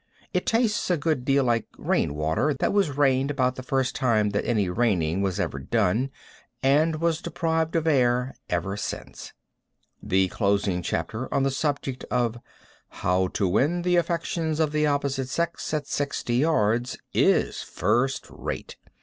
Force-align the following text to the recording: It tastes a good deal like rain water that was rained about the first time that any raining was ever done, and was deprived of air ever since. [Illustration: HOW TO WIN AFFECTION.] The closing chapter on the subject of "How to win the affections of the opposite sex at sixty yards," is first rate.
It 0.33 0.47
tastes 0.47 0.89
a 0.89 0.97
good 0.97 1.23
deal 1.25 1.43
like 1.43 1.67
rain 1.77 2.15
water 2.15 2.55
that 2.55 2.73
was 2.73 2.89
rained 2.89 3.29
about 3.29 3.53
the 3.53 3.61
first 3.61 3.93
time 3.95 4.31
that 4.31 4.47
any 4.47 4.67
raining 4.67 5.21
was 5.21 5.39
ever 5.39 5.59
done, 5.59 6.09
and 6.63 6.95
was 6.95 7.21
deprived 7.21 7.75
of 7.75 7.85
air 7.85 8.33
ever 8.49 8.75
since. 8.77 9.31
[Illustration: 9.31 9.33
HOW 9.43 9.45
TO 9.45 9.83
WIN 9.83 9.83
AFFECTION.] 9.83 10.07
The 10.07 10.35
closing 10.35 10.81
chapter 10.81 11.31
on 11.35 11.43
the 11.43 11.51
subject 11.51 12.05
of 12.09 12.39
"How 12.89 13.27
to 13.27 13.47
win 13.47 13.83
the 13.83 13.95
affections 13.97 14.59
of 14.59 14.71
the 14.71 14.87
opposite 14.87 15.29
sex 15.29 15.71
at 15.71 15.85
sixty 15.85 16.37
yards," 16.37 16.97
is 17.13 17.61
first 17.61 18.25
rate. 18.31 18.77